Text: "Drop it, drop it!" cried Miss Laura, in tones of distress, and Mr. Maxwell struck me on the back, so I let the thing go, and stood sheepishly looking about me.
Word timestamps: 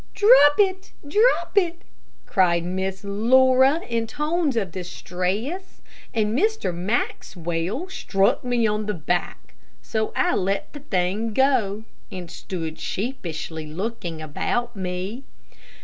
"Drop 0.15 0.55
it, 0.57 0.93
drop 1.07 1.55
it!" 1.55 1.83
cried 2.25 2.63
Miss 2.63 3.03
Laura, 3.03 3.83
in 3.87 4.07
tones 4.07 4.55
of 4.57 4.71
distress, 4.71 5.79
and 6.11 6.35
Mr. 6.35 6.73
Maxwell 6.73 7.87
struck 7.87 8.43
me 8.43 8.65
on 8.65 8.87
the 8.87 8.95
back, 8.95 9.53
so 9.83 10.11
I 10.15 10.33
let 10.33 10.73
the 10.73 10.79
thing 10.79 11.33
go, 11.35 11.83
and 12.11 12.31
stood 12.31 12.79
sheepishly 12.79 13.67
looking 13.67 14.23
about 14.23 14.75
me. 14.75 15.23